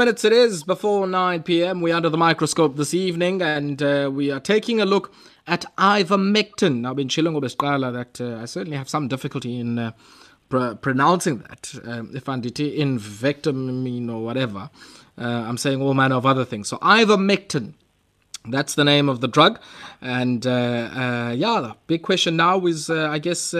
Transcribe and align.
minutes 0.00 0.24
it 0.24 0.32
is 0.32 0.62
before 0.62 1.06
9 1.06 1.42
p.m. 1.42 1.82
We're 1.82 1.94
under 1.94 2.08
the 2.08 2.16
microscope 2.16 2.74
this 2.76 2.94
evening 2.94 3.42
and 3.42 3.82
uh, 3.82 4.10
we 4.10 4.30
are 4.30 4.40
taking 4.40 4.80
a 4.80 4.86
look 4.86 5.12
at 5.46 5.66
ivermectin. 5.76 6.88
I've 6.88 6.96
been 6.96 7.10
chilling 7.10 7.34
with 7.34 7.44
that 7.90 8.18
uh, 8.18 8.38
I 8.40 8.46
certainly 8.46 8.78
have 8.78 8.88
some 8.88 9.08
difficulty 9.08 9.60
in 9.60 9.78
uh, 9.78 9.92
pr- 10.48 10.72
pronouncing 10.72 11.40
that. 11.40 11.74
Um, 11.84 12.12
if 12.14 12.30
I'm 12.30 12.40
in 12.80 12.98
vectamine 12.98 14.10
or 14.10 14.24
whatever, 14.24 14.70
uh, 15.18 15.22
I'm 15.22 15.58
saying 15.58 15.82
all 15.82 15.92
manner 15.92 16.14
of 16.14 16.24
other 16.24 16.46
things. 16.46 16.68
So 16.68 16.78
ivermectin. 16.78 17.74
That's 18.46 18.76
the 18.76 18.84
name 18.84 19.10
of 19.10 19.20
the 19.20 19.28
drug. 19.28 19.60
And 20.00 20.46
uh, 20.46 20.50
uh, 20.50 21.34
yeah, 21.36 21.60
the 21.60 21.76
big 21.88 22.02
question 22.02 22.36
now 22.36 22.64
is, 22.64 22.88
I 22.88 23.18
guess, 23.18 23.54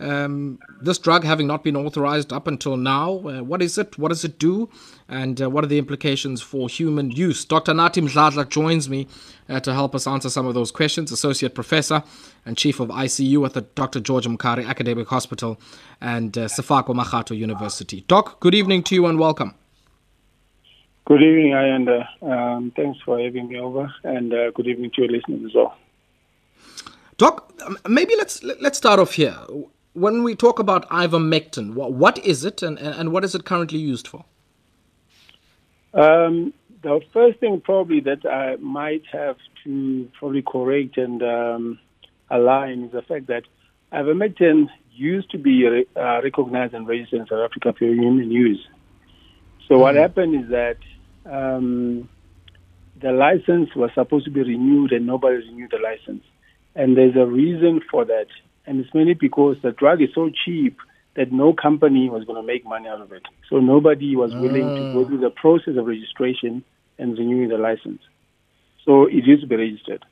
um, 0.00 0.60
this 0.80 0.98
drug 0.98 1.24
having 1.24 1.46
not 1.46 1.64
been 1.64 1.76
authorized 1.76 2.32
up 2.32 2.46
until 2.46 2.76
now, 2.76 3.18
uh, 3.18 3.42
what 3.42 3.60
is 3.60 3.78
it? 3.78 3.98
What 3.98 4.08
does 4.08 4.24
it 4.24 4.38
do? 4.38 4.68
And 5.08 5.42
uh, 5.42 5.50
what 5.50 5.64
are 5.64 5.66
the 5.66 5.78
implications 5.78 6.40
for 6.40 6.68
human 6.68 7.10
use? 7.10 7.44
Dr. 7.44 7.72
Nathi 7.72 8.06
Mdladla 8.06 8.48
joins 8.48 8.88
me 8.88 9.08
uh, 9.48 9.58
to 9.60 9.72
help 9.74 9.94
us 9.94 10.06
answer 10.06 10.30
some 10.30 10.46
of 10.46 10.54
those 10.54 10.70
questions. 10.70 11.10
Associate 11.10 11.52
Professor 11.52 12.04
and 12.46 12.56
Chief 12.56 12.78
of 12.78 12.88
ICU 12.90 13.44
at 13.44 13.54
the 13.54 13.62
Dr. 13.62 13.98
George 13.98 14.26
Mukhari 14.26 14.66
Academic 14.66 15.08
Hospital 15.08 15.58
and 16.00 16.38
uh, 16.38 16.46
Sefako 16.46 16.94
Makgatho 16.94 17.36
University. 17.36 18.04
Doc, 18.06 18.38
good 18.38 18.54
evening 18.54 18.84
to 18.84 18.94
you 18.94 19.06
and 19.06 19.18
welcome. 19.18 19.54
Good 21.06 21.22
evening, 21.22 21.52
Ayanda. 21.52 22.06
Um, 22.22 22.70
thanks 22.76 23.00
for 23.04 23.18
having 23.18 23.48
me 23.48 23.58
over, 23.58 23.92
and 24.04 24.32
uh, 24.32 24.50
good 24.50 24.66
evening 24.66 24.90
to 24.94 25.02
your 25.02 25.10
listeners 25.10 25.40
as 25.46 25.54
well. 25.54 25.74
Doc, 27.16 27.50
um, 27.66 27.78
maybe 27.88 28.14
let's 28.16 28.42
let's 28.42 28.76
start 28.76 29.00
off 29.00 29.14
here 29.14 29.34
when 29.94 30.22
we 30.22 30.34
talk 30.34 30.58
about 30.58 30.88
ivermectin, 30.90 31.74
what, 31.74 31.92
what 31.92 32.18
is 32.24 32.44
it 32.44 32.62
and, 32.62 32.78
and 32.78 33.12
what 33.12 33.24
is 33.24 33.34
it 33.34 33.44
currently 33.44 33.78
used 33.78 34.06
for? 34.08 34.24
Um, 35.94 36.52
the 36.82 37.00
first 37.12 37.40
thing 37.40 37.60
probably 37.60 38.00
that 38.00 38.24
I 38.26 38.56
might 38.56 39.02
have 39.12 39.36
to 39.64 40.10
probably 40.18 40.42
correct 40.42 40.96
and 40.96 41.22
um, 41.22 41.78
align 42.30 42.84
is 42.84 42.92
the 42.92 43.02
fact 43.02 43.26
that 43.28 43.42
ivermectin 43.92 44.68
used 44.92 45.30
to 45.30 45.38
be 45.38 45.84
uh, 45.96 46.20
recognized 46.22 46.74
and 46.74 46.86
registered 46.86 47.20
in 47.20 47.26
South 47.26 47.50
Africa 47.50 47.72
for 47.78 47.84
human 47.86 48.30
use. 48.30 48.64
So 49.66 49.74
mm-hmm. 49.74 49.82
what 49.82 49.94
happened 49.94 50.44
is 50.44 50.50
that 50.50 50.78
um, 51.24 52.08
the 53.00 53.12
license 53.12 53.74
was 53.74 53.90
supposed 53.94 54.24
to 54.26 54.30
be 54.30 54.40
renewed 54.42 54.92
and 54.92 55.06
nobody 55.06 55.36
renewed 55.36 55.70
the 55.70 55.78
license. 55.78 56.24
And 56.74 56.96
there's 56.96 57.16
a 57.16 57.26
reason 57.26 57.80
for 57.90 58.04
that 58.04 58.26
and 58.68 58.84
it's 58.84 58.92
mainly 58.92 59.14
because 59.14 59.56
the 59.62 59.72
drug 59.72 60.02
is 60.02 60.10
so 60.14 60.30
cheap 60.44 60.78
that 61.16 61.32
no 61.32 61.54
company 61.54 62.10
was 62.10 62.24
going 62.24 62.40
to 62.40 62.46
make 62.46 62.66
money 62.66 62.86
out 62.86 63.00
of 63.00 63.10
it. 63.12 63.22
So 63.48 63.56
nobody 63.60 64.14
was 64.14 64.36
willing 64.36 64.72
to 64.76 64.84
go 64.84 65.06
through 65.06 65.20
the 65.20 65.30
process 65.30 65.74
of 65.78 65.86
registration 65.86 66.62
and 66.98 67.18
renewing 67.18 67.48
the 67.48 67.56
license. 67.56 68.02
So 68.84 69.06
it 69.06 69.24
used 69.24 69.40
to 69.40 69.48
be 69.48 69.56
registered. 69.56 70.04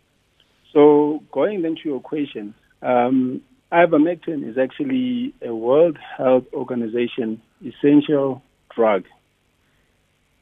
So 0.73 1.23
going 1.33 1.62
then 1.62 1.77
to 1.83 1.89
your 1.89 2.01
question, 2.01 2.55
um, 2.81 3.43
ivermectin 3.71 4.49
is 4.49 4.57
actually 4.57 5.34
a 5.43 5.55
World 5.55 5.99
Health 6.17 6.45
Organization 6.55 7.43
essential 7.61 8.43
drug. 8.75 9.05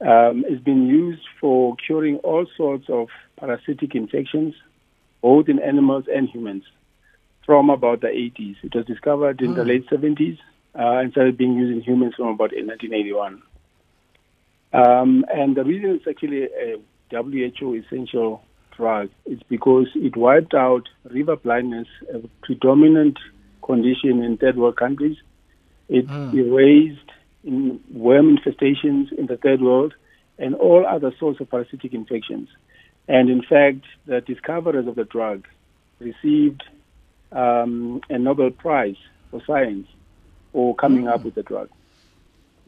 Um, 0.00 0.44
it's 0.46 0.62
been 0.62 0.86
used 0.86 1.22
for 1.40 1.74
curing 1.84 2.18
all 2.18 2.46
sorts 2.56 2.86
of 2.88 3.08
parasitic 3.38 3.94
infections, 3.96 4.54
both 5.20 5.48
in 5.48 5.58
animals 5.58 6.04
and 6.12 6.28
humans 6.28 6.62
from 7.46 7.70
about 7.70 8.00
the 8.00 8.08
80s. 8.08 8.56
It 8.62 8.74
was 8.74 8.86
discovered 8.86 9.40
in 9.40 9.54
the 9.54 9.62
hmm. 9.62 9.68
late 9.68 9.86
70s 9.88 10.38
uh, 10.74 10.98
and 10.98 11.12
started 11.12 11.36
being 11.36 11.54
used 11.54 11.72
in 11.72 11.82
humans 11.82 12.14
from 12.16 12.28
about 12.28 12.52
1981. 12.52 13.42
Um, 14.72 15.24
and 15.32 15.56
the 15.56 15.64
reason 15.64 15.90
it's 15.90 16.08
actually 16.08 16.44
a 16.44 16.76
WHO 17.10 17.74
essential 17.74 18.42
drug 18.76 19.10
is 19.24 19.40
because 19.48 19.86
it 19.94 20.16
wiped 20.16 20.54
out 20.54 20.88
river 21.04 21.36
blindness, 21.36 21.86
a 22.12 22.18
predominant 22.42 23.18
condition 23.62 24.22
in 24.22 24.36
third 24.36 24.56
world 24.56 24.76
countries. 24.76 25.16
It 25.88 26.08
mm. 26.08 26.34
erased 26.34 27.10
in 27.44 27.80
worm 27.92 28.36
infestations 28.36 29.12
in 29.12 29.26
the 29.26 29.36
third 29.36 29.60
world 29.60 29.94
and 30.38 30.54
all 30.54 30.84
other 30.86 31.12
sorts 31.20 31.40
of 31.40 31.50
parasitic 31.50 31.94
infections. 31.94 32.48
And 33.06 33.30
in 33.30 33.42
fact, 33.42 33.84
the 34.06 34.20
discoverers 34.22 34.86
of 34.86 34.96
the 34.96 35.04
drug 35.04 35.46
received 36.00 36.62
um, 37.34 38.00
a 38.08 38.18
Nobel 38.18 38.50
Prize 38.50 38.96
for 39.30 39.42
science 39.46 39.86
for 40.52 40.74
coming 40.76 41.04
mm. 41.04 41.12
up 41.12 41.24
with 41.24 41.34
the 41.34 41.42
drug. 41.42 41.68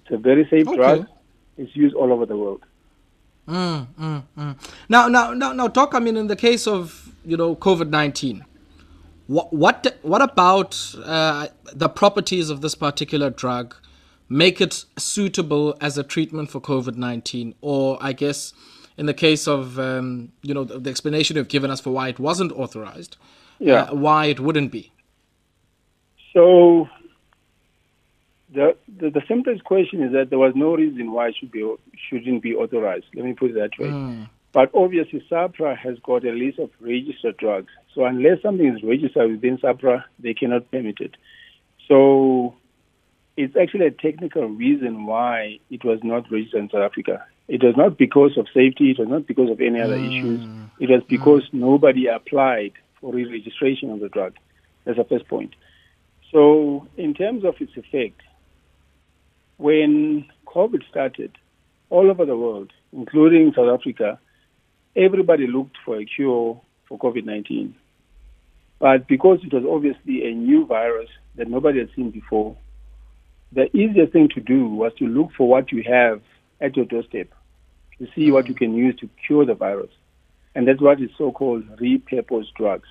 It's 0.02 0.10
a 0.10 0.18
very 0.18 0.46
safe 0.48 0.68
okay. 0.68 0.76
drug. 0.76 1.06
It's 1.56 1.74
used 1.74 1.94
all 1.94 2.12
over 2.12 2.26
the 2.26 2.36
world. 2.36 2.62
Mm, 3.48 3.86
mm, 3.98 4.22
mm. 4.36 4.56
Now, 4.88 5.08
now, 5.08 5.32
now, 5.32 5.52
now, 5.52 5.68
talk. 5.68 5.94
I 5.94 6.00
mean, 6.00 6.16
in 6.16 6.26
the 6.26 6.36
case 6.36 6.66
of 6.66 7.12
you 7.24 7.36
know 7.36 7.54
COVID 7.54 7.88
nineteen, 7.88 8.44
what 9.28 9.52
what 9.52 9.96
what 10.02 10.20
about 10.20 10.94
uh, 11.04 11.46
the 11.72 11.88
properties 11.88 12.50
of 12.50 12.60
this 12.60 12.74
particular 12.74 13.30
drug 13.30 13.76
make 14.28 14.60
it 14.60 14.84
suitable 14.98 15.76
as 15.80 15.96
a 15.96 16.02
treatment 16.02 16.50
for 16.50 16.60
COVID 16.60 16.96
nineteen? 16.96 17.54
Or 17.60 17.98
I 18.00 18.12
guess, 18.12 18.52
in 18.96 19.06
the 19.06 19.14
case 19.14 19.46
of 19.46 19.78
um, 19.78 20.32
you 20.42 20.52
know 20.52 20.64
the, 20.64 20.80
the 20.80 20.90
explanation 20.90 21.36
you've 21.36 21.48
given 21.48 21.70
us 21.70 21.80
for 21.80 21.90
why 21.90 22.08
it 22.08 22.18
wasn't 22.18 22.50
authorized, 22.50 23.16
yeah. 23.58 23.82
Uh, 23.82 23.94
why 23.94 24.26
it 24.26 24.40
wouldn't 24.40 24.72
be? 24.72 24.92
So 26.32 26.88
the, 28.52 28.76
the, 28.98 29.10
the 29.10 29.22
simplest 29.28 29.64
question 29.64 30.02
is 30.02 30.12
that 30.12 30.30
there 30.30 30.38
was 30.38 30.54
no 30.54 30.74
reason 30.74 31.12
why 31.12 31.28
it 31.28 31.36
should 31.38 31.50
be 31.50 31.64
shouldn't 32.08 32.42
be 32.42 32.54
authorized. 32.54 33.06
Let 33.14 33.24
me 33.24 33.34
put 33.34 33.50
it 33.50 33.54
that 33.54 33.78
way. 33.78 33.88
Mm. 33.88 34.28
But 34.52 34.70
obviously, 34.74 35.22
SAHPRA 35.30 35.76
has 35.76 35.98
got 35.98 36.24
a 36.24 36.30
list 36.30 36.58
of 36.58 36.70
registered 36.80 37.36
drugs. 37.36 37.70
So 37.94 38.04
unless 38.04 38.40
something 38.40 38.66
is 38.66 38.82
registered 38.82 39.30
within 39.30 39.58
SAHPRA, 39.58 40.04
they 40.18 40.32
cannot 40.32 40.70
permit 40.70 41.00
it. 41.00 41.14
So 41.88 42.54
it's 43.36 43.54
actually 43.54 43.86
a 43.86 43.90
technical 43.90 44.46
reason 44.46 45.04
why 45.04 45.58
it 45.70 45.84
was 45.84 46.00
not 46.02 46.30
registered 46.30 46.60
in 46.60 46.70
South 46.70 46.80
Africa. 46.80 47.24
It 47.48 47.62
was 47.62 47.76
not 47.76 47.98
because 47.98 48.38
of 48.38 48.46
safety. 48.54 48.90
It 48.90 48.98
was 48.98 49.08
not 49.08 49.26
because 49.26 49.50
of 49.50 49.60
any 49.60 49.80
other 49.80 49.98
mm. 49.98 50.08
issues. 50.08 50.40
It 50.80 50.90
was 50.90 51.02
because 51.08 51.42
mm. 51.50 51.60
nobody 51.60 52.06
applied 52.06 52.72
for 53.00 53.12
re-registration 53.12 53.90
of 53.90 54.00
the 54.00 54.08
drug. 54.08 54.34
That's 54.84 54.98
the 54.98 55.04
first 55.04 55.28
point. 55.28 55.54
So, 56.32 56.86
in 56.96 57.14
terms 57.14 57.44
of 57.44 57.54
its 57.60 57.76
effect, 57.76 58.20
when 59.58 60.26
COVID 60.46 60.88
started, 60.88 61.36
all 61.90 62.10
over 62.10 62.26
the 62.26 62.36
world, 62.36 62.72
including 62.92 63.52
South 63.54 63.80
Africa, 63.80 64.18
everybody 64.96 65.46
looked 65.46 65.76
for 65.84 65.98
a 65.98 66.04
cure 66.04 66.60
for 66.88 66.98
COVID 66.98 67.24
19. 67.24 67.74
But 68.78 69.06
because 69.06 69.38
it 69.42 69.52
was 69.52 69.64
obviously 69.64 70.28
a 70.28 70.34
new 70.34 70.66
virus 70.66 71.08
that 71.36 71.48
nobody 71.48 71.78
had 71.78 71.90
seen 71.94 72.10
before, 72.10 72.56
the 73.52 73.74
easiest 73.76 74.12
thing 74.12 74.28
to 74.34 74.40
do 74.40 74.68
was 74.68 74.92
to 74.98 75.06
look 75.06 75.30
for 75.36 75.48
what 75.48 75.72
you 75.72 75.82
have 75.84 76.20
at 76.60 76.76
your 76.76 76.84
doorstep 76.84 77.28
to 77.98 78.06
see 78.14 78.30
what 78.30 78.48
you 78.48 78.54
can 78.54 78.74
use 78.74 78.96
to 78.96 79.08
cure 79.26 79.46
the 79.46 79.54
virus. 79.54 79.90
And 80.56 80.66
that's 80.66 80.80
what 80.80 81.02
is 81.02 81.10
so 81.18 81.32
called 81.32 81.64
repurposed 81.76 82.54
drugs. 82.54 82.88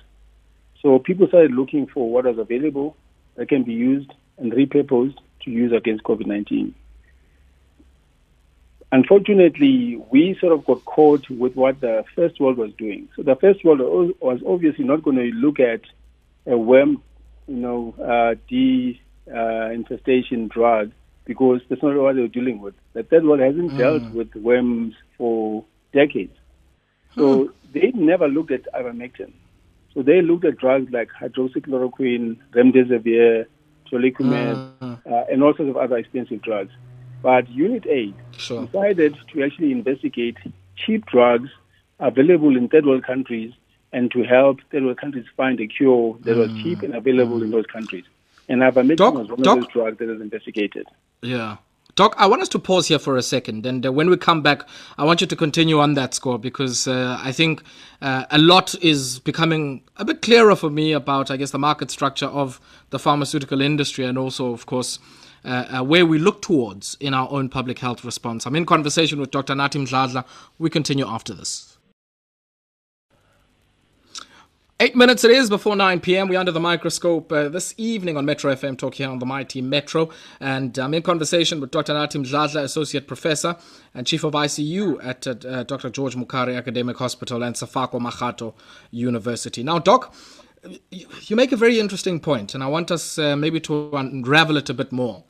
So 0.80 1.00
people 1.00 1.26
started 1.26 1.50
looking 1.50 1.88
for 1.88 2.08
what 2.08 2.24
was 2.24 2.38
available 2.38 2.96
that 3.34 3.48
can 3.48 3.64
be 3.64 3.72
used 3.72 4.12
and 4.38 4.52
repurposed 4.52 5.16
to 5.42 5.50
use 5.50 5.72
against 5.72 6.04
COVID 6.04 6.26
19. 6.26 6.76
Unfortunately, 8.92 10.00
we 10.12 10.38
sort 10.40 10.52
of 10.52 10.64
got 10.64 10.84
caught 10.84 11.28
with 11.28 11.56
what 11.56 11.80
the 11.80 12.04
first 12.14 12.38
world 12.38 12.56
was 12.56 12.72
doing. 12.74 13.08
So 13.16 13.24
the 13.24 13.34
first 13.34 13.64
world 13.64 13.80
was 14.20 14.40
obviously 14.46 14.84
not 14.84 15.02
going 15.02 15.16
to 15.16 15.32
look 15.32 15.58
at 15.58 15.80
a 16.46 16.56
worm, 16.56 17.02
you 17.48 17.56
know, 17.56 17.96
uh, 18.00 18.36
de 18.48 19.00
uh, 19.28 19.70
infestation 19.72 20.46
drug 20.46 20.92
because 21.24 21.62
that's 21.68 21.82
not 21.82 21.96
what 21.96 22.14
they 22.14 22.22
were 22.22 22.28
dealing 22.28 22.60
with. 22.60 22.74
The 22.92 23.02
third 23.02 23.24
world 23.24 23.40
hasn't 23.40 23.72
mm. 23.72 23.78
dealt 23.78 24.04
with 24.12 24.32
worms 24.36 24.94
for 25.18 25.64
decades. 25.92 26.36
So 27.16 27.44
hmm. 27.44 27.52
they 27.72 27.92
never 27.94 28.28
looked 28.28 28.52
at 28.52 28.72
ivermectin. 28.74 29.32
So 29.94 30.02
they 30.02 30.20
looked 30.20 30.44
at 30.44 30.58
drugs 30.58 30.92
like 30.92 31.08
hydroxychloroquine, 31.18 32.36
remdesivir, 32.52 33.46
tocilizumab, 33.90 34.78
mm. 34.78 34.98
uh, 35.10 35.24
and 35.30 35.42
all 35.42 35.54
sorts 35.54 35.70
of 35.70 35.76
other 35.78 35.96
expensive 35.96 36.42
drugs. 36.42 36.72
But 37.22 37.48
Unitaid 37.48 38.14
sure. 38.36 38.66
decided 38.66 39.16
to 39.32 39.42
actually 39.42 39.72
investigate 39.72 40.36
cheap 40.76 41.06
drugs 41.06 41.48
available 41.98 42.56
in 42.56 42.68
third 42.68 42.84
world 42.84 43.04
countries 43.04 43.54
and 43.92 44.10
to 44.10 44.22
help 44.22 44.60
third 44.70 44.84
world 44.84 45.00
countries 45.00 45.24
find 45.34 45.58
a 45.60 45.66
cure 45.66 46.18
that 46.22 46.36
mm. 46.36 46.38
was 46.38 46.62
cheap 46.62 46.82
and 46.82 46.94
available 46.94 47.38
mm. 47.38 47.44
in 47.44 47.50
those 47.50 47.66
countries. 47.66 48.04
And 48.48 48.60
ivermectin 48.60 49.14
was 49.14 49.28
one 49.28 49.40
Doc, 49.40 49.58
of 49.58 49.64
those 49.64 49.72
drugs 49.72 49.98
that 49.98 50.08
was 50.08 50.20
investigated. 50.20 50.86
Yeah. 51.22 51.56
Doc, 51.96 52.14
I 52.18 52.26
want 52.26 52.42
us 52.42 52.50
to 52.50 52.58
pause 52.58 52.88
here 52.88 52.98
for 52.98 53.16
a 53.16 53.22
second. 53.22 53.64
And 53.64 53.86
uh, 53.86 53.90
when 53.90 54.10
we 54.10 54.18
come 54.18 54.42
back, 54.42 54.68
I 54.98 55.04
want 55.04 55.22
you 55.22 55.26
to 55.26 55.34
continue 55.34 55.80
on 55.80 55.94
that 55.94 56.12
score 56.12 56.38
because 56.38 56.86
uh, 56.86 57.18
I 57.22 57.32
think 57.32 57.62
uh, 58.02 58.26
a 58.30 58.36
lot 58.36 58.74
is 58.82 59.18
becoming 59.20 59.80
a 59.96 60.04
bit 60.04 60.20
clearer 60.20 60.54
for 60.56 60.68
me 60.68 60.92
about, 60.92 61.30
I 61.30 61.38
guess, 61.38 61.52
the 61.52 61.58
market 61.58 61.90
structure 61.90 62.26
of 62.26 62.60
the 62.90 62.98
pharmaceutical 62.98 63.62
industry 63.62 64.04
and 64.04 64.18
also, 64.18 64.52
of 64.52 64.66
course, 64.66 64.98
uh, 65.42 65.78
uh, 65.78 65.84
where 65.84 66.04
we 66.04 66.18
look 66.18 66.42
towards 66.42 66.98
in 67.00 67.14
our 67.14 67.30
own 67.30 67.48
public 67.48 67.78
health 67.78 68.04
response. 68.04 68.44
I'm 68.44 68.56
in 68.56 68.66
conversation 68.66 69.18
with 69.18 69.30
Dr. 69.30 69.54
Nathi 69.54 69.86
Mdladla. 69.86 70.26
We 70.58 70.68
continue 70.68 71.06
after 71.06 71.32
this. 71.32 71.65
Eight 74.78 74.94
minutes 74.94 75.24
it 75.24 75.30
is 75.30 75.48
before 75.48 75.74
9 75.74 76.00
p.m. 76.00 76.28
We're 76.28 76.38
under 76.38 76.52
the 76.52 76.60
microscope 76.60 77.32
uh, 77.32 77.48
this 77.48 77.72
evening 77.78 78.18
on 78.18 78.26
Metro 78.26 78.54
FM 78.54 78.76
Talk 78.76 78.96
here 78.96 79.08
on 79.08 79.20
the 79.20 79.24
Mighty 79.24 79.62
Metro. 79.62 80.10
And 80.38 80.76
I'm 80.76 80.92
in 80.92 81.00
conversation 81.00 81.60
with 81.60 81.70
Dr. 81.70 81.94
Nathi 81.94 82.22
Mdladla, 82.22 82.62
Associate 82.64 83.06
Professor 83.06 83.56
and 83.94 84.06
Chief 84.06 84.22
of 84.22 84.34
ICU 84.34 85.02
at 85.02 85.26
uh, 85.26 85.62
Dr. 85.62 85.88
George 85.88 86.14
Mukhari 86.14 86.58
Academic 86.58 86.98
Hospital 86.98 87.42
and 87.42 87.54
Sefako 87.54 87.98
Makgatho 87.98 88.52
University. 88.90 89.62
Now, 89.62 89.78
Doc, 89.78 90.14
you 90.90 91.36
make 91.36 91.52
a 91.52 91.56
very 91.56 91.80
interesting 91.80 92.20
point, 92.20 92.54
and 92.54 92.62
I 92.62 92.66
want 92.66 92.90
us 92.90 93.18
uh, 93.18 93.34
maybe 93.34 93.60
to 93.60 93.88
unravel 93.94 94.58
it 94.58 94.68
a 94.68 94.74
bit 94.74 94.92
more. 94.92 95.24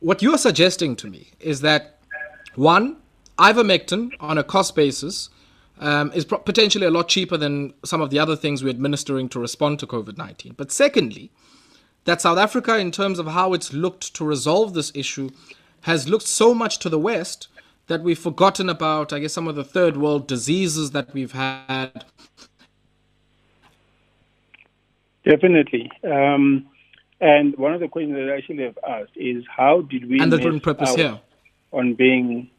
What 0.00 0.20
you're 0.20 0.36
suggesting 0.36 0.94
to 0.96 1.08
me 1.08 1.28
is 1.40 1.62
that, 1.62 2.00
one, 2.54 2.98
ivermectin 3.38 4.12
on 4.20 4.36
a 4.36 4.44
cost 4.44 4.76
basis 4.76 5.30
um, 5.80 6.12
is 6.14 6.24
pro- 6.24 6.38
potentially 6.38 6.86
a 6.86 6.90
lot 6.90 7.08
cheaper 7.08 7.36
than 7.36 7.74
some 7.84 8.00
of 8.00 8.10
the 8.10 8.18
other 8.18 8.36
things 8.36 8.62
we're 8.62 8.70
administering 8.70 9.28
to 9.30 9.40
respond 9.40 9.78
to 9.80 9.86
COVID 9.86 10.16
19. 10.16 10.54
But 10.56 10.72
secondly, 10.72 11.30
that 12.04 12.20
South 12.20 12.38
Africa, 12.38 12.78
in 12.78 12.90
terms 12.90 13.18
of 13.18 13.28
how 13.28 13.52
it's 13.52 13.72
looked 13.72 14.14
to 14.14 14.24
resolve 14.24 14.74
this 14.74 14.90
issue, 14.94 15.30
has 15.82 16.08
looked 16.08 16.26
so 16.26 16.54
much 16.54 16.78
to 16.78 16.88
the 16.88 16.98
West 16.98 17.48
that 17.86 18.02
we've 18.02 18.18
forgotten 18.18 18.68
about, 18.68 19.12
I 19.12 19.18
guess, 19.18 19.32
some 19.32 19.48
of 19.48 19.56
the 19.56 19.64
third 19.64 19.96
world 19.96 20.26
diseases 20.26 20.92
that 20.92 21.12
we've 21.12 21.32
had. 21.32 22.04
Definitely. 25.24 25.90
Um, 26.04 26.66
and 27.20 27.56
one 27.56 27.74
of 27.74 27.80
the 27.80 27.88
questions 27.88 28.14
that 28.14 28.30
I 28.30 28.36
actually 28.36 28.64
have 28.64 28.78
asked 28.86 29.16
is 29.16 29.44
how 29.54 29.82
did 29.82 30.08
we 30.08 30.20
and 30.20 30.32
the 30.32 30.60
purpose 30.60 30.94
here 30.94 31.18
on 31.72 31.94
being 31.94 32.50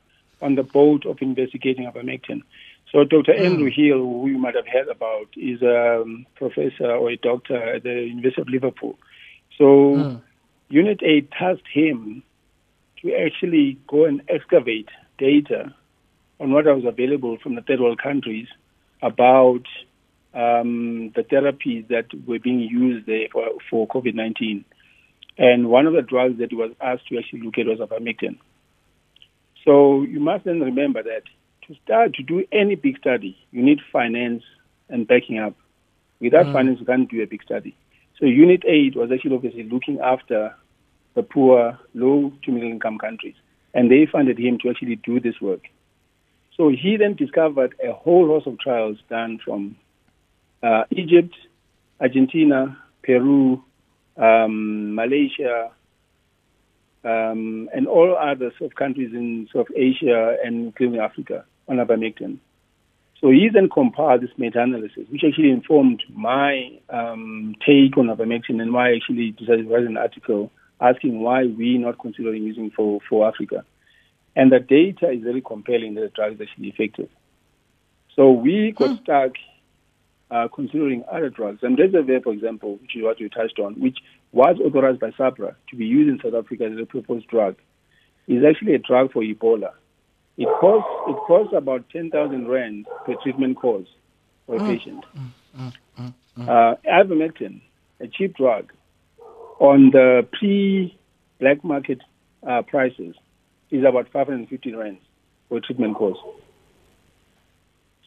on 0.42 0.56
the 0.56 0.64
boat 0.64 1.06
of 1.06 1.22
investigating 1.22 1.86
ivermectin? 1.86 2.42
So 2.92 3.04
Dr. 3.04 3.34
Mm. 3.34 3.46
Andrew 3.46 3.72
Hill, 3.72 4.00
who 4.00 4.28
you 4.28 4.38
might 4.38 4.56
have 4.56 4.68
heard 4.68 4.88
about, 4.88 5.28
is 5.38 5.62
a 5.62 6.02
um, 6.02 6.26
professor 6.36 6.92
or 6.92 7.12
a 7.12 7.18
doctor 7.18 7.76
at 7.76 7.84
the 7.84 8.08
University 8.08 8.42
of 8.42 8.50
Liverpool. 8.50 8.98
So 9.58 9.66
mm. 9.66 10.22
Unitaid 10.70 11.30
tasked 11.32 11.68
him 11.72 12.24
to 13.02 13.14
actually 13.14 13.78
go 13.88 14.06
and 14.06 14.22
excavate 14.28 14.90
data 15.18 15.74
on 16.40 16.52
what 16.52 16.66
was 16.66 16.86
available 16.86 17.38
from 17.42 17.56
the 17.56 17.62
third 17.62 17.80
world 17.80 18.02
countries 18.02 18.48
about 19.02 19.64
um, 20.34 21.12
the 21.16 21.24
therapies 21.24 21.88
that 21.90 22.06
were 22.26 22.40
being 22.40 22.60
used 22.60 23.06
there 23.06 23.28
for, 23.32 23.46
for 23.70 23.88
COVID-19. 23.88 24.64
And 25.38 25.70
one 25.70 25.88
of 25.88 25.94
the 25.94 26.02
drugs 26.02 26.40
that 26.40 26.50
he 26.50 26.56
was 26.56 26.72
asked 26.82 27.08
to 27.08 27.18
actually 27.18 27.42
look 27.42 27.58
at 27.58 27.66
was 27.66 27.80
ivermectin. 27.80 28.38
So 29.66 30.04
you 30.04 30.20
must 30.20 30.46
then 30.46 30.60
remember 30.60 31.04
that 31.04 31.24
start 31.84 32.14
to 32.16 32.24
do 32.24 32.46
any 32.52 32.76
big 32.76 32.98
study, 32.98 33.38
you 33.52 33.64
need 33.64 33.80
finance 33.92 34.44
and 34.90 35.08
backing 35.08 35.40
up. 35.40 35.56
Without 36.20 36.48
mm. 36.48 36.54
finance, 36.54 36.80
you 36.80 36.86
can't 36.86 37.10
do 37.10 37.22
a 37.22 37.28
big 37.28 37.44
study. 37.44 37.76
So 38.20 38.26
Unitaid 38.26 38.96
was 38.96 39.12
actually 39.12 39.36
obviously 39.36 39.64
looking 39.64 40.00
after 40.00 40.56
the 41.16 41.24
poor, 41.24 41.80
low 41.94 42.34
to 42.44 42.52
middle 42.52 42.70
income 42.70 42.98
countries. 42.98 43.36
And 43.74 43.90
they 43.90 44.08
funded 44.12 44.40
him 44.40 44.58
to 44.60 44.70
actually 44.70 44.96
do 44.98 45.20
this 45.20 45.40
work. 45.42 45.62
So 46.58 46.70
he 46.70 46.98
then 46.98 47.16
discovered 47.16 47.76
a 47.84 47.94
whole 47.94 48.28
host 48.28 48.48
of 48.48 48.60
trials 48.60 48.98
done 49.10 49.40
from 49.44 49.78
uh, 50.62 50.84
Egypt, 50.92 51.34
Argentina, 52.02 52.78
Peru, 53.04 53.64
um, 54.18 54.96
Malaysia, 54.96 55.72
um, 57.06 57.70
and 57.74 57.88
all 57.88 58.18
other 58.18 58.52
sort 58.58 58.72
of 58.72 58.76
countries 58.76 59.14
in 59.14 59.48
sort 59.54 59.70
of 59.70 59.76
Asia 59.76 60.36
and 60.44 60.66
including 60.66 61.00
Africa 61.00 61.46
on 61.70 61.78
ivermectin. 61.78 62.40
So 63.22 63.30
he 63.30 63.50
then 63.54 63.70
compiled 63.70 64.22
this 64.22 64.30
meta-analysis, 64.38 65.08
which 65.10 65.24
actually 65.28 65.52
informed 65.52 66.04
my 66.10 66.80
um, 66.90 67.56
take 67.66 67.98
on 67.98 68.08
ivermectin 68.08 68.62
and 68.62 68.74
why 68.74 68.90
I 68.90 68.96
actually 68.96 69.32
decided 69.32 69.68
to 69.68 69.74
write 69.74 69.84
an 69.84 69.98
article 69.98 70.52
asking 70.82 71.20
why 71.20 71.46
we 71.46 71.78
not 71.78 72.00
considering 72.00 72.44
using 72.44 72.72
for, 72.72 73.00
for 73.10 73.28
Africa. 73.28 73.66
And 74.36 74.52
the 74.52 74.60
data 74.60 75.12
is 75.12 75.24
very 75.24 75.42
compelling 75.42 75.96
that 75.96 76.02
the 76.02 76.08
drug 76.10 76.34
is 76.34 76.42
actually 76.42 76.70
effective. 76.70 77.10
So 78.16 78.32
we 78.32 78.74
got 78.78 78.90
hmm. 78.90 79.04
stuck 79.04 79.32
uh, 80.32 80.48
considering 80.54 81.04
other 81.12 81.30
drugs. 81.30 81.60
And 81.62 81.78
Remdesivir, 81.78 82.24
for 82.24 82.34
example, 82.34 82.78
which 82.78 82.96
is 82.96 83.04
what 83.04 83.20
you 83.20 83.30
touched 83.30 83.60
on, 83.60 83.74
which 83.76 83.98
was 84.32 84.58
authorized 84.64 85.00
by 85.00 85.12
SAHPRA 85.12 85.56
to 85.70 85.76
be 85.76 85.86
used 85.86 86.10
in 86.10 86.20
South 86.22 86.46
Africa 86.46 86.66
as 86.66 86.80
a 86.80 86.86
proposed 86.86 87.28
drug, 87.28 87.56
is 88.28 88.44
actually 88.48 88.76
a 88.76 88.80
drug 88.80 89.12
for 89.12 89.24
Ebola. 89.24 89.72
It 90.40 90.48
costs 90.62 90.90
it 91.10 91.18
costs 91.28 91.54
about 91.54 91.90
ten 91.90 92.10
thousand 92.10 92.48
rand 92.48 92.88
per 93.06 93.16
treatment 93.22 93.58
course 93.58 93.90
for 94.46 94.56
a 94.56 94.60
mm. 94.60 94.68
patient. 94.68 95.04
Mm, 95.14 95.32
mm, 95.58 95.74
mm, 96.00 96.14
mm. 96.38 96.48
uh, 96.48 96.76
ivermectin, 96.88 97.60
a 98.00 98.08
cheap 98.08 98.38
drug, 98.38 98.72
on 99.60 99.92
the 99.92 100.26
pre-black 100.32 101.62
market 101.66 102.00
uh, 102.48 102.62
prices, 102.62 103.16
is 103.70 103.84
about 103.84 104.08
five 104.14 104.28
hundred 104.28 104.40
and 104.40 104.50
fifty 104.50 104.74
rand 104.74 105.00
for 105.50 105.58
a 105.58 105.62
treatment 105.62 105.98
course. 105.98 106.20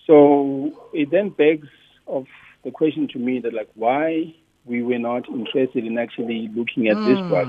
So 0.06 0.72
it 0.94 1.10
then 1.10 1.28
begs 1.28 1.68
of 2.06 2.24
the 2.64 2.70
question 2.70 3.08
to 3.08 3.18
me 3.18 3.40
that 3.40 3.52
like 3.52 3.68
why 3.74 4.34
we 4.64 4.82
were 4.82 4.98
not 4.98 5.28
interested 5.28 5.84
in 5.84 5.98
actually 5.98 6.48
looking 6.54 6.88
at 6.88 6.96
this 7.04 7.18
drug, 7.28 7.48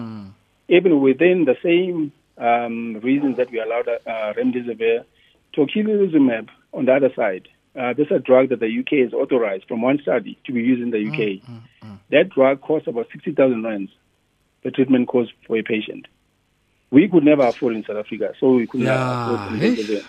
even 0.68 1.00
within 1.00 1.46
the 1.46 1.56
same 1.64 2.12
um, 2.38 3.00
reasons 3.02 3.38
that 3.38 3.52
we 3.52 3.60
allowed 3.60 3.88
uh, 3.88 4.34
remdesivir. 4.34 5.06
Tocilizumab, 5.56 6.50
on 6.74 6.86
the 6.86 6.94
other 6.94 7.12
side, 7.16 7.48
uh, 7.76 7.94
this 7.94 8.08
is 8.08 8.14
a 8.14 8.20
drug 8.20 8.50
that 8.50 8.60
the 8.60 8.80
UK 8.80 9.04
has 9.04 9.14
authorized 9.14 9.66
from 9.68 9.82
one 9.82 10.00
study 10.02 10.38
to 10.46 10.52
be 10.52 10.62
used 10.62 10.82
in 10.82 10.92
the 10.92 11.08
UK. 11.08 11.42
Mm, 11.42 11.44
mm, 11.46 11.62
mm. 11.84 12.00
That 12.10 12.30
drug 12.30 12.62
costs 12.62 12.88
about 12.88 13.08
60,000 13.12 13.64
rands 13.64 13.92
the 14.64 14.72
treatment 14.72 15.08
cost 15.08 15.32
for 15.46 15.58
a 15.58 15.64
patient. 15.64 16.08
We 16.90 17.08
could 17.10 17.24
never 17.24 17.44
afford 17.44 17.76
in 17.76 17.84
South 17.84 17.98
Africa, 17.98 18.34
so 18.40 18.52
we 18.52 18.68
could 18.68 18.82
yeah. 18.82 18.92
never 18.96 19.36
afford 19.36 19.62
remdesivir. 19.62 20.06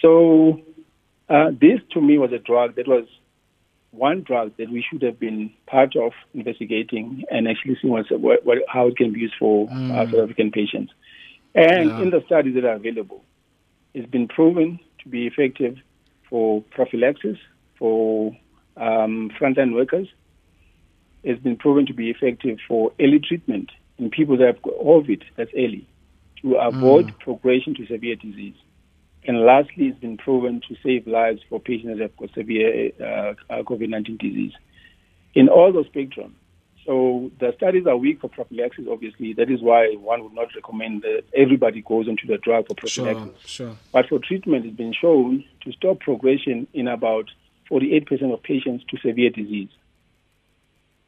So 0.00 0.60
uh, 1.28 1.50
this 1.50 1.80
to 1.92 2.00
me 2.00 2.18
was 2.18 2.32
a 2.32 2.38
drug 2.38 2.74
that 2.76 2.88
was 2.88 3.06
one 3.90 4.22
drug 4.22 4.56
that 4.56 4.70
we 4.70 4.82
should 4.82 5.02
have 5.02 5.20
been 5.20 5.52
part 5.66 5.94
of 5.96 6.12
investigating 6.34 7.24
and 7.30 7.46
actually 7.46 7.78
seeing 7.80 7.92
what, 7.92 8.10
what, 8.44 8.58
how 8.68 8.88
it 8.88 8.96
can 8.96 9.12
be 9.12 9.20
used 9.20 9.34
for 9.38 9.68
mm. 9.68 9.88
South 9.88 10.14
African 10.14 10.50
patients. 10.50 10.92
And 11.54 11.90
yeah. 11.90 12.02
in 12.02 12.10
the 12.10 12.22
studies 12.26 12.54
that 12.54 12.64
are 12.64 12.74
available, 12.74 13.24
it's 13.92 14.10
been 14.10 14.28
proven 14.28 14.80
to 15.02 15.08
be 15.08 15.26
effective 15.26 15.76
for 16.28 16.62
prophylaxis, 16.70 17.38
for 17.78 18.36
um, 18.76 19.30
frontline 19.40 19.74
workers. 19.74 20.08
It's 21.22 21.42
been 21.42 21.56
proven 21.56 21.86
to 21.86 21.94
be 21.94 22.10
effective 22.10 22.58
for 22.66 22.92
early 23.00 23.20
treatment 23.20 23.70
in 23.98 24.10
people 24.10 24.36
that 24.38 24.46
have 24.46 24.62
COVID, 24.62 25.22
that's 25.36 25.52
early, 25.56 25.88
to 26.42 26.56
avoid 26.56 27.06
mm. 27.06 27.18
progression 27.20 27.74
to 27.76 27.86
severe 27.86 28.16
disease. 28.16 28.56
And 29.26 29.40
lastly, 29.40 29.86
it's 29.86 29.98
been 29.98 30.18
proven 30.18 30.60
to 30.68 30.76
save 30.82 31.06
lives 31.06 31.40
for 31.48 31.60
patients 31.60 31.98
that 31.98 32.02
have 32.02 32.16
got 32.16 32.34
severe 32.34 32.90
uh, 33.00 33.34
COVID 33.62 33.88
19 33.88 34.18
disease. 34.18 34.52
In 35.34 35.48
all 35.48 35.72
those 35.72 35.86
spectrum, 35.86 36.36
so 36.84 37.30
the 37.40 37.52
studies 37.56 37.86
are 37.86 37.96
weak 37.96 38.20
for 38.20 38.28
prophylaxis, 38.28 38.86
obviously. 38.90 39.32
That 39.32 39.50
is 39.50 39.62
why 39.62 39.94
one 39.94 40.22
would 40.22 40.34
not 40.34 40.54
recommend 40.54 41.02
that 41.02 41.24
everybody 41.34 41.80
goes 41.80 42.08
onto 42.08 42.26
the 42.26 42.38
drug 42.38 42.66
for 42.66 42.74
prophylaxis. 42.74 43.40
Sure, 43.46 43.68
sure. 43.68 43.76
But 43.92 44.08
for 44.08 44.18
treatment, 44.18 44.66
it's 44.66 44.76
been 44.76 44.92
shown 44.92 45.44
to 45.62 45.72
stop 45.72 46.00
progression 46.00 46.66
in 46.74 46.88
about 46.88 47.30
48% 47.70 48.32
of 48.32 48.42
patients 48.42 48.84
to 48.90 48.98
severe 48.98 49.30
disease, 49.30 49.70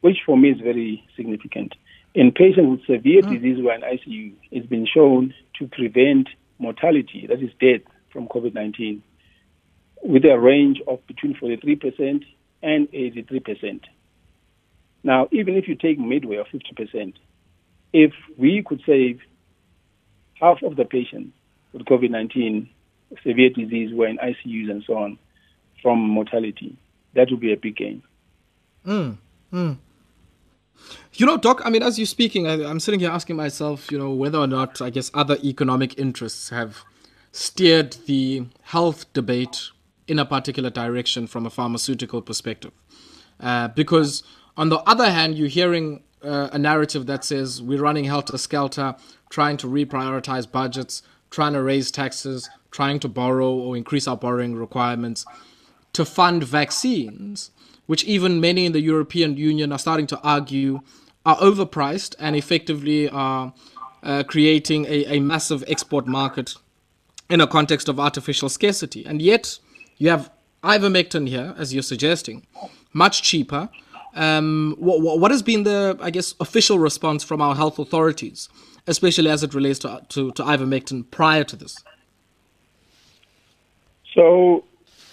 which 0.01 0.17
for 0.25 0.35
me 0.37 0.51
is 0.51 0.59
very 0.59 1.07
significant. 1.15 1.75
In 2.15 2.31
patients 2.31 2.69
with 2.69 2.97
severe 2.97 3.21
mm. 3.21 3.33
disease 3.33 3.57
who 3.57 3.69
are 3.69 3.75
in 3.75 3.81
ICU, 3.81 4.33
it's 4.49 4.65
been 4.65 4.87
shown 4.87 5.35
to 5.59 5.67
prevent 5.67 6.29
mortality, 6.57 7.27
that 7.27 7.41
is 7.43 7.51
death, 7.59 7.81
from 8.11 8.27
COVID 8.27 8.55
19, 8.55 9.03
with 10.01 10.25
a 10.25 10.39
range 10.39 10.81
of 10.87 11.05
between 11.05 11.35
43% 11.35 12.23
and 12.63 12.87
83%. 12.91 13.81
Now, 15.03 15.27
even 15.31 15.55
if 15.55 15.67
you 15.67 15.75
take 15.75 15.99
midway 15.99 16.37
of 16.37 16.47
50%, 16.47 17.13
if 17.93 18.13
we 18.37 18.63
could 18.63 18.81
save 18.85 19.21
half 20.39 20.61
of 20.63 20.75
the 20.75 20.85
patients 20.85 21.33
with 21.73 21.85
COVID 21.85 22.09
19, 22.09 22.69
severe 23.23 23.49
disease, 23.49 23.91
who 23.91 24.03
are 24.03 24.07
in 24.07 24.17
ICUs 24.17 24.69
and 24.69 24.83
so 24.85 24.97
on, 24.97 25.17
from 25.81 25.99
mortality, 25.99 26.75
that 27.13 27.29
would 27.31 27.39
be 27.39 27.53
a 27.53 27.57
big 27.57 27.77
gain. 27.77 28.03
Mm, 28.85 29.17
mm. 29.53 29.77
You 31.13 31.25
know, 31.25 31.37
Doc, 31.37 31.61
I 31.65 31.69
mean, 31.69 31.83
as 31.83 31.97
you're 31.97 32.05
speaking, 32.05 32.47
I, 32.47 32.63
I'm 32.63 32.79
sitting 32.79 32.99
here 32.99 33.09
asking 33.09 33.35
myself, 33.35 33.91
you 33.91 33.97
know, 33.97 34.11
whether 34.11 34.37
or 34.37 34.47
not, 34.47 34.81
I 34.81 34.89
guess, 34.89 35.09
other 35.13 35.37
economic 35.43 35.97
interests 35.97 36.49
have 36.49 36.83
steered 37.31 37.93
the 38.05 38.45
health 38.63 39.11
debate 39.13 39.69
in 40.07 40.19
a 40.19 40.25
particular 40.25 40.69
direction 40.69 41.27
from 41.27 41.45
a 41.45 41.49
pharmaceutical 41.49 42.21
perspective. 42.21 42.71
Uh, 43.39 43.67
because 43.67 44.23
on 44.57 44.69
the 44.69 44.79
other 44.79 45.09
hand, 45.09 45.37
you're 45.37 45.47
hearing 45.47 46.03
uh, 46.23 46.49
a 46.51 46.57
narrative 46.57 47.05
that 47.05 47.23
says 47.23 47.61
we're 47.61 47.81
running 47.81 48.05
helter 48.05 48.37
skelter, 48.37 48.95
trying 49.29 49.57
to 49.57 49.67
reprioritize 49.67 50.51
budgets, 50.51 51.03
trying 51.29 51.53
to 51.53 51.61
raise 51.61 51.91
taxes, 51.91 52.49
trying 52.71 52.99
to 52.99 53.07
borrow 53.07 53.51
or 53.51 53.77
increase 53.77 54.07
our 54.07 54.17
borrowing 54.17 54.55
requirements 54.55 55.25
to 55.93 56.05
fund 56.05 56.43
vaccines, 56.43 57.51
which 57.85 58.03
even 58.03 58.41
many 58.41 58.65
in 58.65 58.71
the 58.71 58.81
European 58.81 59.37
Union 59.37 59.71
are 59.71 59.79
starting 59.79 60.07
to 60.07 60.19
argue 60.21 60.81
are 61.25 61.37
overpriced 61.37 62.15
and 62.19 62.35
effectively 62.35 63.09
are 63.09 63.53
uh, 64.03 64.23
creating 64.23 64.85
a, 64.85 65.05
a 65.17 65.19
massive 65.19 65.63
export 65.67 66.07
market 66.07 66.55
in 67.29 67.41
a 67.41 67.47
context 67.47 67.89
of 67.89 67.99
artificial 67.99 68.47
scarcity. 68.47 69.05
And 69.05 69.21
yet, 69.21 69.59
you 69.97 70.09
have 70.09 70.31
ivermectin 70.63 71.27
here, 71.27 71.53
as 71.57 71.73
you're 71.73 71.83
suggesting, 71.83 72.45
much 72.93 73.21
cheaper. 73.21 73.69
Um, 74.15 74.75
what, 74.79 75.19
what, 75.19 75.31
has 75.31 75.43
been 75.43 75.63
the, 75.63 75.97
I 76.01 76.09
guess, 76.09 76.33
official 76.39 76.79
response 76.79 77.23
from 77.23 77.41
our 77.41 77.55
health 77.55 77.77
authorities, 77.77 78.49
especially 78.87 79.29
as 79.29 79.43
it 79.43 79.53
relates 79.53 79.79
to, 79.79 80.01
to, 80.09 80.31
to 80.31 80.43
ivermectin 80.43 81.09
prior 81.11 81.43
to 81.43 81.55
this? 81.55 81.75
So 84.13 84.63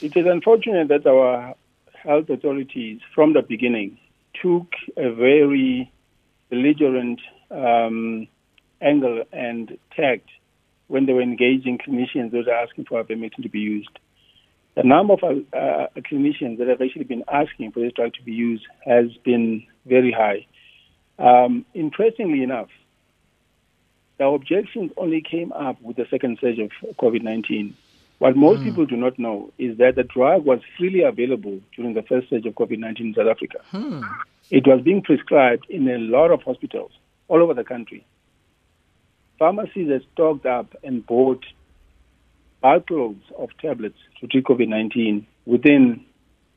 it 0.00 0.16
is 0.16 0.26
unfortunate 0.26 0.88
that 0.88 1.06
our 1.06 1.54
health 1.94 2.30
authorities, 2.30 3.00
from 3.14 3.34
the 3.34 3.42
beginning, 3.42 3.98
took 4.40 4.72
a 4.96 5.12
very 5.12 5.90
belligerent 6.50 7.20
um, 7.50 8.26
angle 8.80 9.24
and 9.32 9.76
tact 9.94 10.28
when 10.88 11.06
they 11.06 11.12
were 11.12 11.22
engaging 11.22 11.78
clinicians 11.78 12.30
that 12.30 12.46
were 12.46 12.52
asking 12.52 12.84
for 12.84 13.02
ivermectin 13.02 13.42
to 13.42 13.48
be 13.48 13.60
used. 13.60 13.98
The 14.74 14.82
number 14.82 15.14
of 15.14 15.22
uh, 15.22 15.86
clinicians 15.98 16.58
that 16.58 16.66
have 16.68 16.82
actually 16.82 17.04
been 17.04 17.24
asking 17.32 17.72
for 17.72 17.80
this 17.80 17.92
drug 17.92 18.12
to 18.14 18.22
be 18.22 18.32
used 18.32 18.64
has 18.84 19.06
been 19.24 19.64
very 19.86 20.10
high. 20.10 20.46
Um, 21.18 21.64
interestingly 21.74 22.42
enough, 22.42 22.68
the 24.18 24.26
objections 24.26 24.92
only 24.96 25.20
came 25.20 25.52
up 25.52 25.80
with 25.80 25.96
the 25.96 26.06
second 26.10 26.38
surge 26.40 26.58
of 26.58 26.70
COVID 26.96 27.22
19. 27.22 27.76
What 28.18 28.36
most 28.36 28.60
mm. 28.60 28.64
people 28.64 28.86
do 28.86 28.96
not 28.96 29.18
know 29.18 29.52
is 29.58 29.78
that 29.78 29.96
the 29.96 30.04
drug 30.04 30.44
was 30.44 30.60
freely 30.78 31.02
available 31.02 31.60
during 31.76 31.94
the 31.94 32.02
first 32.02 32.30
surge 32.30 32.46
of 32.46 32.54
COVID 32.54 32.78
19 32.78 33.06
in 33.06 33.14
South 33.14 33.26
Africa. 33.28 33.58
Hmm. 33.70 34.02
It 34.50 34.66
was 34.66 34.82
being 34.82 35.02
prescribed 35.02 35.66
in 35.68 35.88
a 35.88 35.98
lot 35.98 36.30
of 36.30 36.42
hospitals 36.42 36.92
all 37.28 37.42
over 37.42 37.54
the 37.54 37.64
country. 37.64 38.04
Pharmacies 39.38 39.90
had 39.90 40.02
stocked 40.12 40.46
up 40.46 40.74
and 40.84 41.04
bought 41.04 41.44
bulkloads 42.64 43.20
of 43.38 43.50
tablets 43.60 43.98
to 44.20 44.26
treat 44.26 44.44
COVID 44.44 44.68
19 44.68 45.26
within 45.44 46.04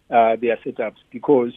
uh, 0.10 0.38
their 0.38 0.58
setups 0.66 0.98
because, 1.12 1.52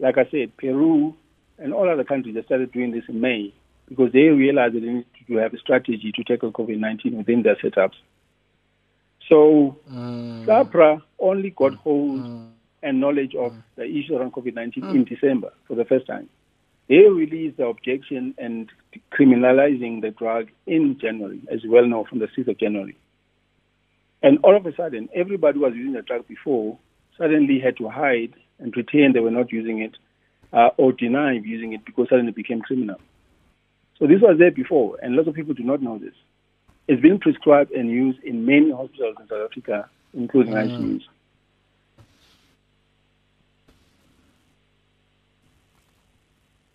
like 0.00 0.18
I 0.18 0.28
said, 0.30 0.56
Peru 0.56 1.14
and 1.58 1.72
all 1.72 1.88
other 1.88 2.04
countries 2.04 2.34
have 2.36 2.46
started 2.46 2.72
doing 2.72 2.90
this 2.90 3.04
in 3.08 3.20
May 3.20 3.54
because 3.88 4.12
they 4.12 4.28
realized 4.28 4.74
that 4.74 4.80
they 4.80 4.88
need 4.88 5.06
to 5.28 5.36
have 5.36 5.54
a 5.54 5.58
strategy 5.58 6.12
to 6.14 6.24
tackle 6.24 6.52
COVID 6.52 6.78
19 6.78 7.16
within 7.16 7.42
their 7.42 7.56
setups. 7.56 7.94
So, 9.28 9.76
mm. 9.90 10.44
SAHPRA 10.46 11.02
only 11.18 11.50
got 11.50 11.74
hold 11.74 12.20
mm. 12.20 12.50
and 12.82 13.00
knowledge 13.00 13.34
of 13.34 13.52
mm. 13.52 13.62
the 13.76 13.84
issue 13.84 14.16
around 14.16 14.32
COVID 14.32 14.54
19 14.54 14.82
mm. 14.82 14.94
in 14.94 15.04
December 15.04 15.52
for 15.68 15.76
the 15.76 15.84
first 15.84 16.06
time. 16.06 16.28
They 16.88 16.96
released 16.96 17.58
the 17.58 17.66
objection 17.66 18.34
and 18.38 18.70
criminalizing 19.12 20.00
the 20.00 20.10
drug 20.10 20.48
in 20.66 20.98
January, 20.98 21.42
as 21.52 21.60
well 21.66 21.86
known 21.86 22.06
from 22.06 22.18
the 22.18 22.28
6th 22.28 22.48
of 22.48 22.58
January. 22.58 22.96
And 24.22 24.38
all 24.42 24.56
of 24.56 24.66
a 24.66 24.74
sudden, 24.74 25.08
everybody 25.14 25.58
who 25.58 25.64
was 25.64 25.74
using 25.74 25.92
the 25.92 26.02
drug 26.02 26.26
before 26.26 26.78
suddenly 27.16 27.60
had 27.60 27.76
to 27.76 27.88
hide 27.88 28.34
and 28.58 28.72
pretend 28.72 29.14
they 29.14 29.20
were 29.20 29.30
not 29.30 29.52
using 29.52 29.80
it 29.80 29.96
uh, 30.52 30.70
or 30.76 30.92
deny 30.92 31.32
using 31.32 31.72
it 31.72 31.84
because 31.84 32.08
suddenly 32.08 32.30
it 32.30 32.36
became 32.36 32.60
criminal. 32.60 33.00
So 33.98 34.06
this 34.06 34.20
was 34.20 34.38
there 34.38 34.50
before, 34.50 34.96
and 35.02 35.14
lots 35.16 35.28
of 35.28 35.34
people 35.34 35.54
do 35.54 35.64
not 35.64 35.82
know 35.82 35.98
this. 35.98 36.14
It's 36.86 37.02
been 37.02 37.18
prescribed 37.18 37.72
and 37.72 37.90
used 37.90 38.22
in 38.22 38.46
many 38.46 38.70
hospitals 38.70 39.16
in 39.20 39.28
South 39.28 39.50
Africa, 39.50 39.88
including 40.14 40.54
mm. 40.54 40.70
ICUs. 40.70 41.02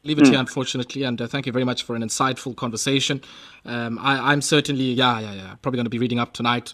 leave 0.05 0.19
it 0.19 0.25
mm. 0.25 0.31
here, 0.31 0.39
unfortunately. 0.39 1.03
And 1.03 1.21
uh, 1.21 1.27
thank 1.27 1.45
you 1.45 1.51
very 1.51 1.63
much 1.63 1.83
for 1.83 1.95
an 1.95 2.01
insightful 2.01 2.55
conversation. 2.55 3.21
Um, 3.65 3.97
I, 3.99 4.33
am 4.33 4.41
certainly, 4.41 4.91
yeah, 4.91 5.19
yeah, 5.19 5.33
yeah, 5.33 5.55
probably 5.61 5.77
going 5.77 5.85
to 5.85 5.89
be 5.89 5.99
reading 5.99 6.19
up 6.19 6.33
tonight 6.33 6.73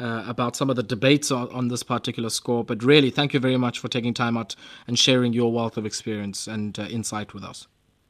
uh, 0.00 0.24
about 0.26 0.56
some 0.56 0.70
of 0.70 0.76
the 0.76 0.82
debates 0.82 1.30
on, 1.30 1.48
on, 1.50 1.68
this 1.68 1.82
particular 1.82 2.30
score. 2.30 2.64
But 2.64 2.82
really, 2.82 3.10
thank 3.10 3.34
you 3.34 3.40
very 3.40 3.56
much 3.56 3.78
for 3.78 3.88
taking 3.88 4.14
time 4.14 4.36
out 4.36 4.56
and 4.86 4.98
sharing 4.98 5.32
your 5.32 5.52
wealth 5.52 5.76
of 5.76 5.84
experience 5.84 6.46
and 6.46 6.78
uh, 6.78 6.84
insight 6.84 7.34
with 7.34 7.44
us. 7.44 7.66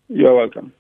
You're 0.08 0.34
welcome. 0.34 0.72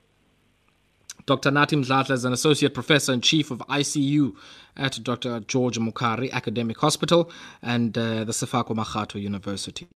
Dr. 1.26 1.50
Nathi 1.50 1.84
Mdladla 1.84 2.12
is 2.12 2.24
an 2.24 2.32
associate 2.32 2.74
professor 2.74 3.12
and 3.12 3.22
chief 3.22 3.50
of 3.50 3.58
ICU 3.68 4.34
at 4.76 4.98
Dr. 5.02 5.40
George 5.40 5.78
Mukhari 5.78 6.30
Academic 6.32 6.78
Hospital 6.78 7.30
and 7.62 7.96
uh, 7.96 8.24
the 8.24 8.32
Sefako 8.32 8.74
Makgatho 8.74 9.20
University. 9.20 9.86